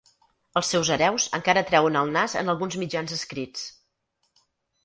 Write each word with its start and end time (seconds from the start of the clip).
Els 0.61 0.71
seus 0.75 0.89
hereus 0.95 1.27
encara 1.39 1.63
treuen 1.71 1.99
el 2.03 2.11
nas 2.17 2.37
en 2.41 2.49
alguns 2.55 2.79
mitjans 2.85 3.15
escrits. 3.19 3.71